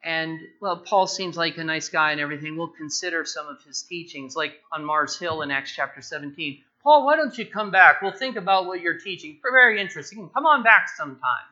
[0.03, 2.57] And, well, Paul seems like a nice guy and everything.
[2.57, 6.61] We'll consider some of his teachings, like on Mars Hill in Acts chapter 17.
[6.83, 8.01] Paul, why don't you come back?
[8.03, 9.39] We'll think about what you're teaching.
[9.41, 10.29] Very interesting.
[10.29, 11.45] Come on back sometime.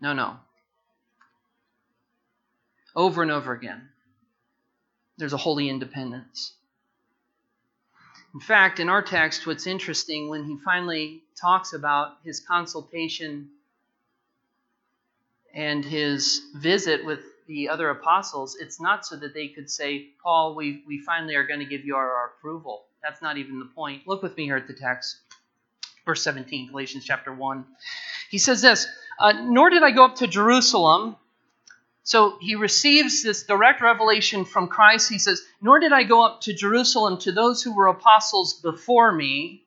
[0.00, 0.36] No, no.
[2.96, 3.88] Over and over again,
[5.18, 6.52] there's a holy independence.
[8.34, 13.50] In fact, in our text, what's interesting when he finally talks about his consultation
[15.54, 20.54] and his visit with the other apostles, it's not so that they could say, Paul,
[20.54, 22.86] we, we finally are going to give you our, our approval.
[23.02, 24.06] That's not even the point.
[24.06, 25.16] Look with me here at the text.
[26.04, 27.64] Verse 17, Galatians chapter 1.
[28.30, 28.86] He says this
[29.18, 31.16] uh, Nor did I go up to Jerusalem.
[32.04, 35.10] So he receives this direct revelation from Christ.
[35.10, 39.10] He says, Nor did I go up to Jerusalem to those who were apostles before
[39.10, 39.64] me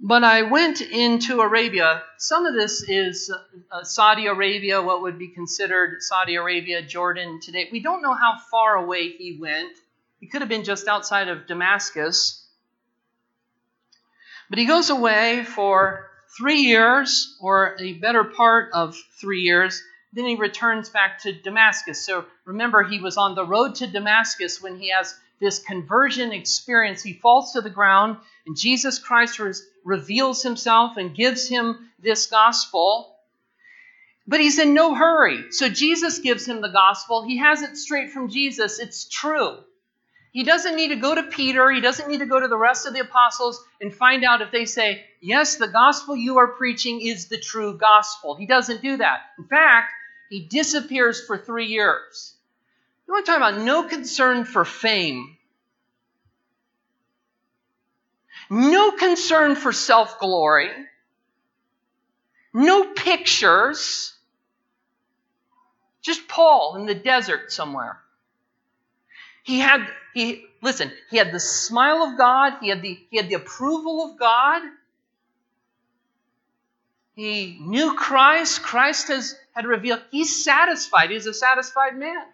[0.00, 2.02] but I went into Arabia.
[2.18, 3.34] Some of this is
[3.72, 7.68] uh, Saudi Arabia, what would be considered Saudi Arabia, Jordan today.
[7.72, 9.76] We don't know how far away he went.
[10.20, 12.46] He could have been just outside of Damascus.
[14.48, 19.82] But he goes away for three years, or a better part of three years.
[20.12, 22.04] Then he returns back to Damascus.
[22.04, 27.02] So remember, he was on the road to Damascus when he has this conversion experience.
[27.02, 28.16] He falls to the ground,
[28.46, 29.40] and Jesus Christ
[29.84, 33.14] reveals himself and gives him this gospel.
[34.26, 35.52] But he's in no hurry.
[35.52, 37.22] So Jesus gives him the gospel.
[37.22, 38.78] He has it straight from Jesus.
[38.78, 39.58] It's true.
[40.32, 41.70] He doesn't need to go to Peter.
[41.70, 44.50] He doesn't need to go to the rest of the apostles and find out if
[44.52, 48.34] they say, Yes, the gospel you are preaching is the true gospel.
[48.36, 49.20] He doesn't do that.
[49.38, 49.90] In fact,
[50.28, 52.34] he disappears for three years.
[53.06, 55.36] You want to talk about no concern for fame,
[58.50, 60.70] no concern for self glory,
[62.52, 64.14] no pictures,
[66.02, 67.98] just Paul in the desert somewhere.
[69.44, 73.30] He had he listen, he had the smile of God, he had the he had
[73.30, 74.62] the approval of God.
[77.18, 80.00] He knew Christ, Christ has had revealed.
[80.12, 81.10] He's satisfied.
[81.10, 82.24] He's a satisfied man.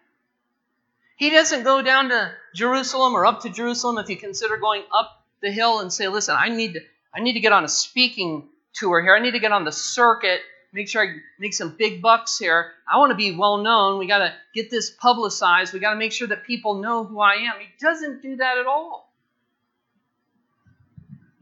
[1.16, 5.24] He doesn't go down to Jerusalem or up to Jerusalem if you consider going up
[5.40, 6.80] the hill and say, listen, I need to,
[7.14, 9.16] I need to get on a speaking tour here.
[9.16, 12.72] I need to get on the circuit, make sure I make some big bucks here.
[12.86, 13.98] I want to be well known.
[13.98, 15.72] We got to get this publicized.
[15.72, 17.54] We got to make sure that people know who I am.
[17.58, 19.10] He doesn't do that at all.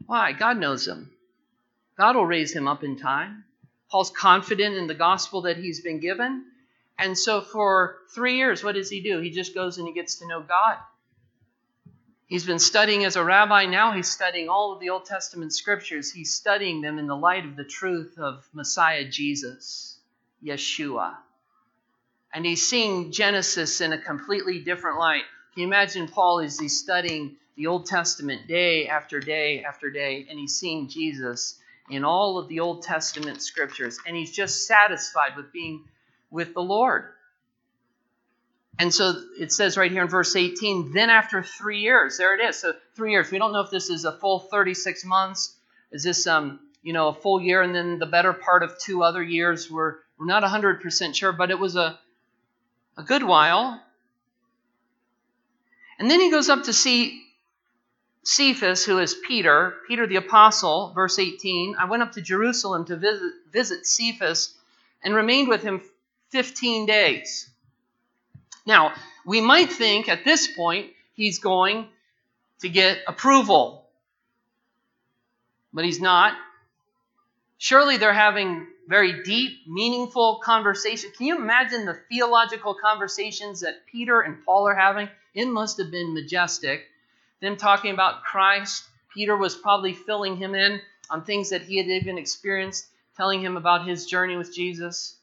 [0.05, 0.31] Why?
[0.31, 1.09] God knows him.
[1.97, 3.43] God will raise him up in time.
[3.89, 6.45] Paul's confident in the gospel that he's been given.
[6.97, 9.19] And so for three years, what does he do?
[9.19, 10.77] He just goes and he gets to know God.
[12.27, 13.65] He's been studying as a rabbi.
[13.65, 16.11] Now he's studying all of the Old Testament scriptures.
[16.11, 19.99] He's studying them in the light of the truth of Messiah Jesus,
[20.43, 21.15] Yeshua.
[22.33, 25.23] And he's seeing Genesis in a completely different light.
[25.53, 30.25] Can you imagine Paul as he's studying the Old Testament day after day after day,
[30.27, 35.35] and he's seeing Jesus in all of the Old Testament scriptures, and he's just satisfied
[35.35, 35.83] with being
[36.31, 37.05] with the Lord.
[38.79, 42.43] And so it says right here in verse 18, then after three years, there it
[42.43, 42.57] is.
[42.57, 43.29] So three years.
[43.29, 45.55] We don't know if this is a full 36 months.
[45.91, 49.03] Is this um, you know, a full year and then the better part of two
[49.03, 49.69] other years?
[49.69, 51.99] We're, we're not 100% sure, but it was a,
[52.97, 53.81] a good while.
[55.99, 57.23] And then he goes up to see
[58.23, 61.75] Cephas, who is Peter, Peter the apostle, verse 18.
[61.77, 64.55] I went up to Jerusalem to visit, visit Cephas
[65.03, 65.81] and remained with him
[66.29, 67.49] 15 days.
[68.65, 68.93] Now,
[69.25, 71.87] we might think at this point he's going
[72.61, 73.85] to get approval,
[75.73, 76.37] but he's not.
[77.57, 81.11] Surely they're having very deep, meaningful conversation.
[81.15, 85.09] Can you imagine the theological conversations that Peter and Paul are having?
[85.33, 86.85] It must have been majestic.
[87.43, 88.85] Them talking about Christ.
[89.13, 90.79] Peter was probably filling him in
[91.09, 92.87] on things that he had even experienced,
[93.17, 95.17] telling him about his journey with Jesus.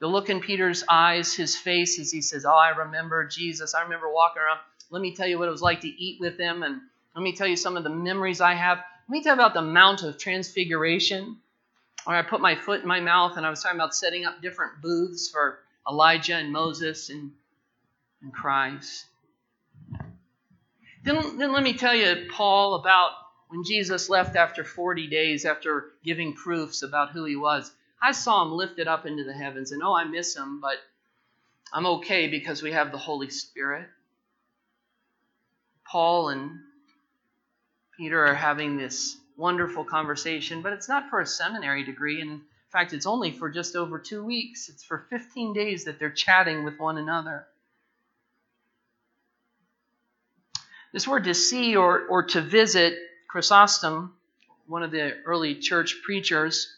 [0.00, 3.72] The look in Peter's eyes, his face, as he says, Oh, I remember Jesus.
[3.72, 4.58] I remember walking around.
[4.90, 6.80] Let me tell you what it was like to eat with him, and
[7.14, 8.78] let me tell you some of the memories I have.
[9.08, 11.36] Let me tell you about the Mount of Transfiguration,
[12.02, 14.42] where I put my foot in my mouth and I was talking about setting up
[14.42, 17.30] different booths for Elijah and Moses and,
[18.22, 19.04] and Christ.
[21.04, 23.10] Then, then let me tell you, Paul, about
[23.48, 27.70] when Jesus left after 40 days after giving proofs about who he was.
[28.02, 30.76] I saw him lifted up into the heavens, and oh, I miss him, but
[31.72, 33.86] I'm okay because we have the Holy Spirit.
[35.86, 36.50] Paul and
[37.98, 42.22] Peter are having this wonderful conversation, but it's not for a seminary degree.
[42.22, 42.42] And in
[42.72, 44.70] fact, it's only for just over two weeks.
[44.70, 47.46] It's for 15 days that they're chatting with one another.
[50.94, 54.14] This word to see or, or to visit, Chrysostom,
[54.68, 56.72] one of the early church preachers,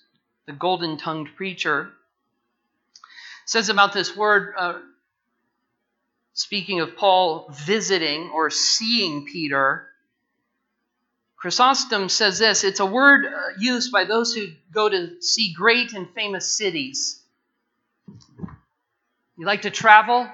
[0.46, 1.90] the golden tongued preacher,
[3.44, 4.78] says about this word, uh,
[6.32, 9.86] speaking of Paul visiting or seeing Peter,
[11.36, 15.92] Chrysostom says this it's a word uh, used by those who go to see great
[15.92, 17.22] and famous cities.
[19.36, 20.26] You like to travel?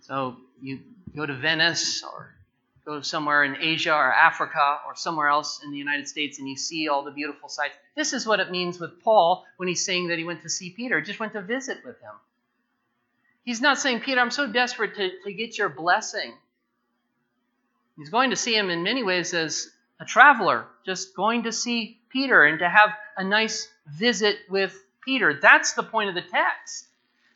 [0.00, 0.80] So you
[1.16, 2.34] go to Venice or
[2.84, 6.56] go somewhere in Asia or Africa or somewhere else in the United States and you
[6.56, 7.74] see all the beautiful sights.
[7.96, 10.70] This is what it means with Paul when he's saying that he went to see
[10.70, 12.12] Peter, just went to visit with him.
[13.44, 16.34] He's not saying, Peter, I'm so desperate to, to get your blessing.
[17.96, 21.98] He's going to see him in many ways as a traveler, just going to see
[22.10, 25.38] Peter and to have a nice visit with Peter.
[25.40, 26.86] That's the point of the text.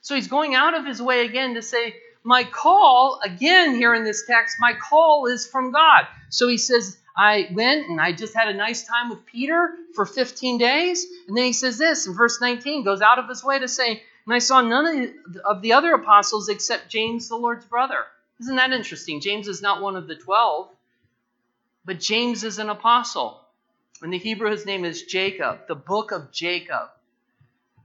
[0.02, 4.04] So he's going out of his way again to say, My call, again here in
[4.04, 6.06] this text, my call is from God.
[6.28, 10.06] So he says, I went and I just had a nice time with Peter for
[10.06, 11.06] 15 days.
[11.28, 14.02] And then he says this in verse 19, goes out of his way to say,
[14.26, 15.14] And I saw none
[15.44, 18.04] of the other apostles except James, the Lord's brother.
[18.40, 19.20] Isn't that interesting?
[19.20, 20.68] James is not one of the 12,
[21.84, 23.40] but James is an apostle.
[24.02, 26.88] In the Hebrew, his name is Jacob, the book of Jacob.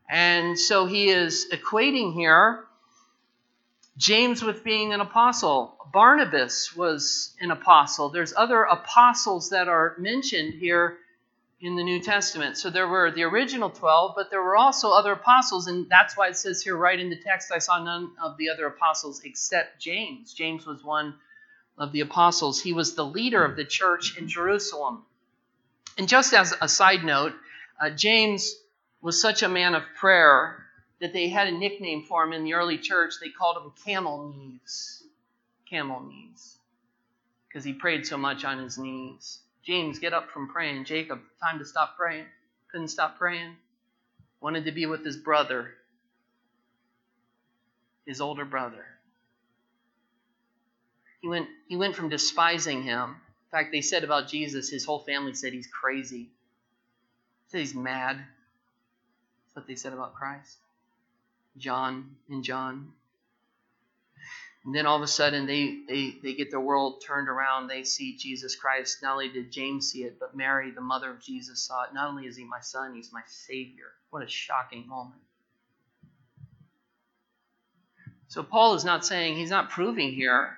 [0.09, 2.63] And so he is equating here
[3.97, 5.77] James with being an apostle.
[5.93, 8.09] Barnabas was an apostle.
[8.09, 10.97] There's other apostles that are mentioned here
[11.61, 12.57] in the New Testament.
[12.57, 16.27] So there were the original 12, but there were also other apostles, and that's why
[16.27, 19.79] it says here right in the text, I saw none of the other apostles except
[19.79, 20.33] James.
[20.33, 21.15] James was one
[21.77, 22.61] of the apostles.
[22.61, 25.03] He was the leader of the church in Jerusalem.
[25.97, 27.33] And just as a side note,
[27.79, 28.53] uh, James
[29.01, 30.64] was such a man of prayer
[31.05, 33.13] that they had a nickname for him in the early church.
[33.21, 35.03] They called him Camel Knees.
[35.69, 36.57] Camel Knees.
[37.47, 39.37] Because he prayed so much on his knees.
[39.63, 40.85] James, get up from praying.
[40.85, 42.25] Jacob, time to stop praying.
[42.71, 43.55] Couldn't stop praying.
[44.41, 45.75] Wanted to be with his brother,
[48.07, 48.87] his older brother.
[51.21, 53.11] He went, he went from despising him.
[53.11, 56.23] In fact, they said about Jesus, his whole family said he's crazy.
[56.23, 58.17] They said he's mad.
[58.17, 60.57] That's what they said about Christ.
[61.57, 62.91] John and John.
[64.65, 67.67] And then all of a sudden, they, they, they get their world turned around.
[67.67, 68.97] They see Jesus Christ.
[69.03, 71.93] Not only did James see it, but Mary, the mother of Jesus, saw it.
[71.93, 73.91] Not only is he my son, he's my Savior.
[74.09, 75.21] What a shocking moment.
[78.27, 80.57] So, Paul is not saying, he's not proving here.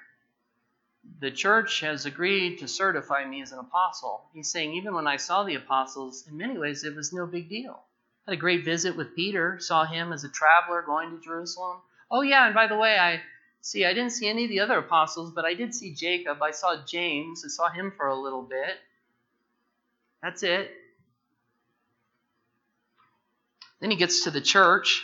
[1.19, 4.23] The church has agreed to certify me as an apostle.
[4.33, 7.49] He's saying, even when I saw the apostles, in many ways, it was no big
[7.49, 7.83] deal.
[8.27, 11.77] Had a great visit with Peter, saw him as a traveler going to Jerusalem.
[12.11, 13.21] Oh, yeah, and by the way, I
[13.67, 16.41] See, I didn't see any of the other apostles, but I did see Jacob.
[16.41, 17.43] I saw James.
[17.43, 18.77] I saw him for a little bit.
[20.23, 20.71] That's it.
[23.81, 25.03] Then he gets to the church.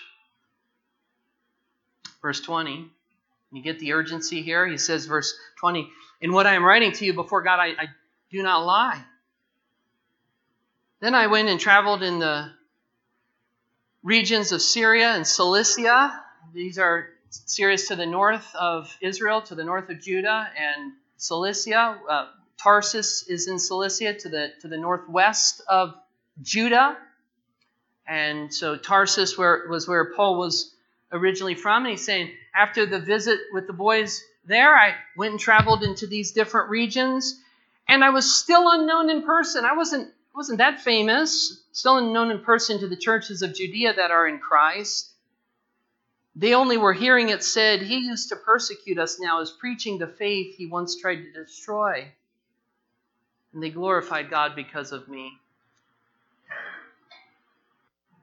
[2.21, 2.89] Verse 20.
[3.51, 4.65] You get the urgency here.
[4.65, 5.89] He says, verse 20,
[6.21, 7.87] In what I am writing to you before God, I, I
[8.31, 9.03] do not lie.
[11.01, 12.49] Then I went and traveled in the
[14.03, 16.21] regions of Syria and Cilicia.
[16.53, 21.97] These are Syria's to the north of Israel, to the north of Judah, and Cilicia.
[22.07, 22.27] Uh,
[22.61, 25.95] Tarsus is in Cilicia, to the to the northwest of
[26.41, 26.97] Judah,
[28.07, 30.73] and so Tarsus where was where Paul was
[31.11, 31.83] originally from.
[31.83, 36.07] And he's saying after the visit with the boys there, I went and traveled into
[36.07, 37.39] these different regions,
[37.87, 39.65] and I was still unknown in person.
[39.65, 44.11] I wasn't wasn't that famous, still unknown in person to the churches of Judea that
[44.11, 45.11] are in Christ.
[46.35, 50.07] They only were hearing it said, He used to persecute us, now is preaching the
[50.07, 52.11] faith he once tried to destroy.
[53.53, 55.31] And they glorified God because of me.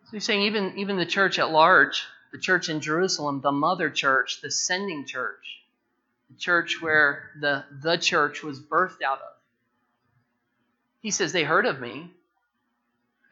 [0.06, 3.88] So he's saying even, even the church at large, the church in Jerusalem, the mother
[3.88, 5.62] church, the sending church,
[6.28, 9.39] the church where the, the church was birthed out of.
[11.01, 12.11] He says they heard of me,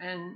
[0.01, 0.33] and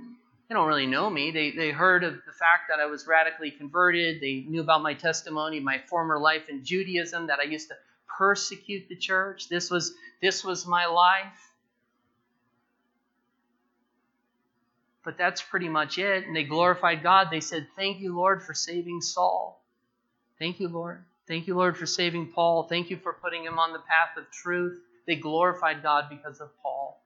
[0.47, 1.31] they don't really know me.
[1.31, 4.21] They, they heard of the fact that I was radically converted.
[4.21, 7.75] They knew about my testimony, my former life in Judaism, that I used to
[8.17, 9.49] persecute the church.
[9.49, 11.51] This was, this was my life.
[15.03, 16.25] But that's pretty much it.
[16.25, 17.27] And they glorified God.
[17.31, 19.61] They said, Thank you, Lord, for saving Saul.
[20.39, 21.03] Thank you, Lord.
[21.27, 22.63] Thank you, Lord, for saving Paul.
[22.63, 24.79] Thank you for putting him on the path of truth.
[25.07, 27.02] They glorified God because of Paul.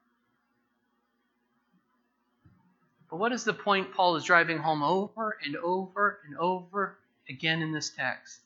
[3.10, 6.98] But what is the point Paul is driving home over and over and over
[7.30, 8.40] again in this text?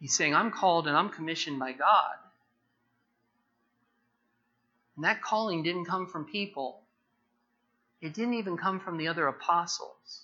[0.00, 2.14] He's saying, I'm called and I'm commissioned by God.
[4.96, 6.80] And that calling didn't come from people,
[8.00, 10.22] it didn't even come from the other apostles.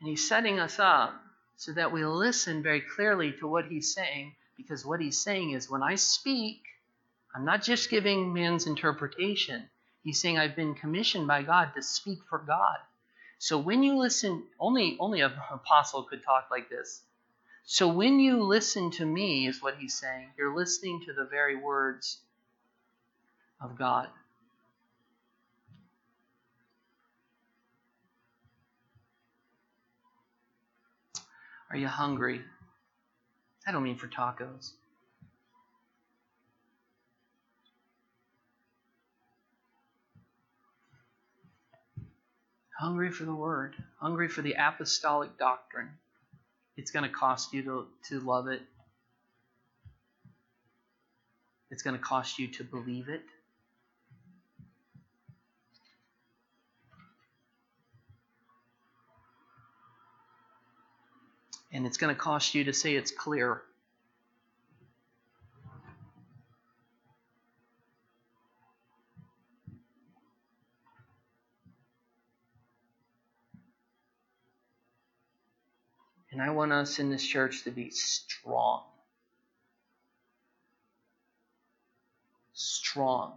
[0.00, 1.14] And he's setting us up
[1.56, 5.68] so that we listen very clearly to what he's saying, because what he's saying is
[5.68, 6.62] when I speak,
[7.34, 9.68] I'm not just giving man's interpretation.
[10.02, 12.78] He's saying I've been commissioned by God to speak for God.
[13.38, 17.02] So when you listen, only only an apostle could talk like this.
[17.64, 21.54] So when you listen to me, is what he's saying, you're listening to the very
[21.54, 22.18] words
[23.60, 24.08] of God.
[31.70, 32.40] Are you hungry?
[33.66, 34.72] I don't mean for tacos.
[42.78, 45.88] Hungry for the word, hungry for the apostolic doctrine.
[46.76, 48.62] It's going to cost you to, to love it.
[51.72, 53.22] It's going to cost you to believe it.
[61.72, 63.60] And it's going to cost you to say it's clear.
[76.38, 78.84] And I want us in this church to be strong.
[82.52, 83.32] Strong.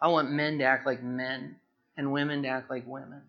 [0.00, 1.56] I want men to act like men
[1.98, 3.20] and women to act like women.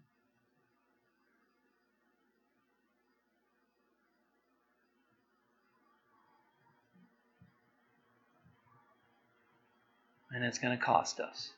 [10.34, 11.51] And it's going to cost us.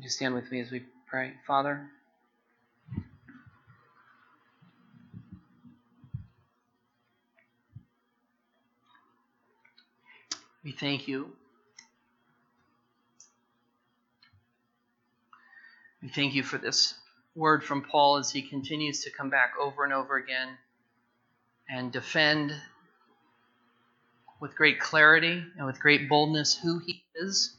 [0.00, 1.34] Would you stand with me as we pray?
[1.46, 1.86] Father,
[10.64, 11.32] we thank you.
[16.00, 16.94] We thank you for this
[17.34, 20.48] word from Paul as he continues to come back over and over again
[21.68, 22.54] and defend
[24.40, 27.54] with great clarity and with great boldness who he is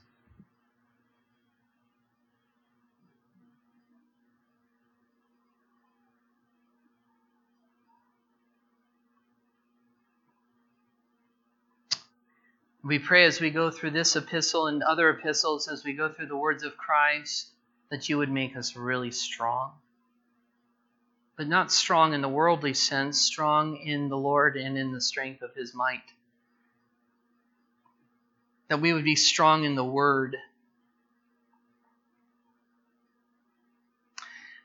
[12.84, 16.26] We pray as we go through this epistle and other epistles, as we go through
[16.26, 17.48] the words of Christ,
[17.92, 19.74] that you would make us really strong.
[21.38, 25.44] But not strong in the worldly sense, strong in the Lord and in the strength
[25.44, 26.02] of his might.
[28.68, 30.36] That we would be strong in the word.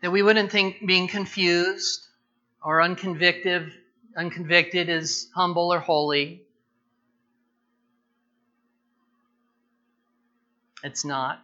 [0.01, 2.07] That we wouldn't think being confused
[2.63, 3.73] or unconvicted,
[4.17, 6.46] unconvicted is humble or holy
[10.83, 11.43] It's not.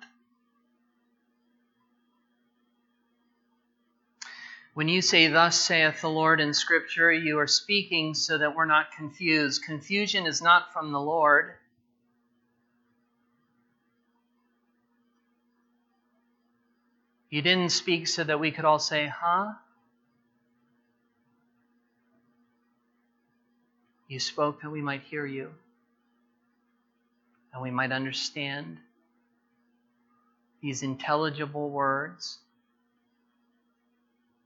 [4.74, 8.64] When you say, Thus saith the Lord in Scripture, you are speaking so that we're
[8.64, 9.64] not confused.
[9.64, 11.54] Confusion is not from the Lord.
[17.28, 19.52] You didn't speak so that we could all say, Huh?
[24.08, 25.50] You spoke that we might hear you
[27.52, 28.78] and we might understand
[30.62, 32.38] these intelligible words,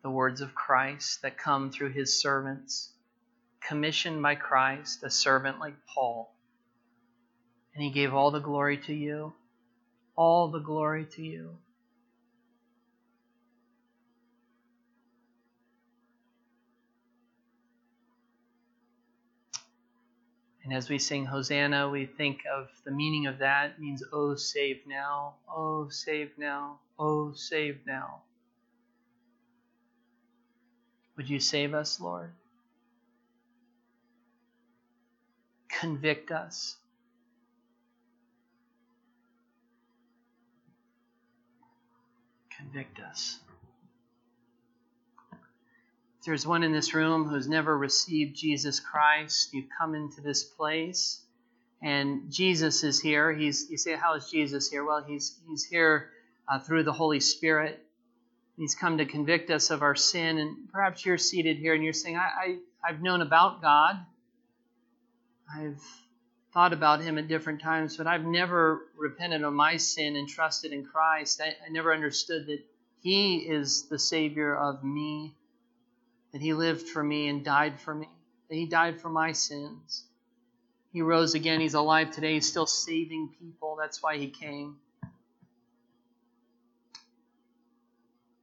[0.02, 2.90] the words of Christ that come through his servants,
[3.60, 6.32] commissioned by Christ, a servant like Paul.
[7.74, 9.34] And he gave all the glory to you,
[10.16, 11.58] all the glory to you.
[20.66, 24.34] And as we sing Hosanna, we think of the meaning of that it means, oh,
[24.34, 28.22] save now, oh, save now, oh, save now.
[31.16, 32.32] Would you save us, Lord?
[35.68, 36.74] Convict us.
[42.58, 43.38] Convict us.
[46.26, 51.22] There's one in this room who's never received Jesus Christ, you've come into this place
[51.82, 53.32] and Jesus is here.
[53.32, 54.84] He's, you say, How is Jesus here?
[54.84, 56.10] Well, he's, he's here
[56.48, 57.80] uh, through the Holy Spirit.
[58.56, 60.38] He's come to convict us of our sin.
[60.38, 62.56] And perhaps you're seated here and you're saying, I, I,
[62.88, 63.98] I've known about God.
[65.54, 65.80] I've
[66.54, 70.72] thought about Him at different times, but I've never repented of my sin and trusted
[70.72, 71.40] in Christ.
[71.40, 72.60] I, I never understood that
[73.02, 75.34] He is the Savior of me,
[76.37, 78.11] that He lived for me and died for me,
[78.51, 80.05] that He died for my sins.
[80.93, 81.61] He rose again.
[81.62, 82.34] He's alive today.
[82.34, 83.78] He's still saving people.
[83.80, 84.76] That's why He came.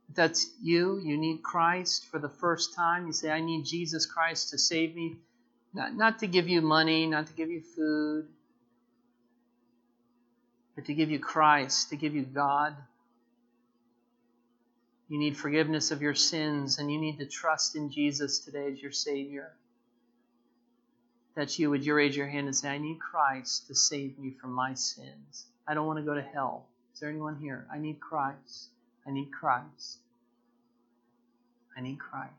[0.09, 3.05] If that's you, you need Christ for the first time.
[3.05, 5.17] You say, I need Jesus Christ to save me.
[5.71, 8.25] Not, not to give you money, not to give you food,
[10.73, 12.75] but to give you Christ, to give you God.
[15.13, 18.81] You need forgiveness of your sins, and you need to trust in Jesus today as
[18.81, 19.51] your Savior.
[21.35, 24.31] That you would you raise your hand and say, I need Christ to save me
[24.41, 25.45] from my sins.
[25.67, 26.65] I don't want to go to hell.
[26.95, 27.67] Is there anyone here?
[27.71, 28.69] I need Christ.
[29.05, 29.99] I need Christ.
[31.77, 32.31] I need Christ.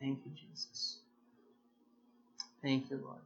[0.00, 0.96] Thank you, Jesus.
[2.60, 3.20] Thank you, Lord.